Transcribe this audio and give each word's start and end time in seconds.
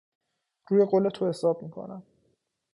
روی 0.69 0.85
قول 0.85 1.09
تو 1.09 1.29
حساب 1.29 1.63
میکنم. 1.63 2.03